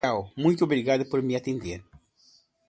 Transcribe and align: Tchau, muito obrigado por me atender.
Tchau, 0.03 0.31
muito 0.35 0.65
obrigado 0.65 1.03
por 1.07 1.21
me 1.21 1.35
atender. 1.35 1.79